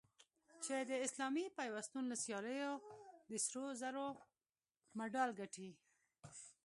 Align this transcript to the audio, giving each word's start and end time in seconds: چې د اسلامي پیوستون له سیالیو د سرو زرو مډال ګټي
چې 0.63 0.75
د 0.89 0.91
اسلامي 1.05 1.45
پیوستون 1.57 2.03
له 2.11 2.15
سیالیو 2.23 2.73
د 3.29 3.31
سرو 3.45 3.65
زرو 3.81 4.07
مډال 4.97 5.29
ګټي 5.39 5.69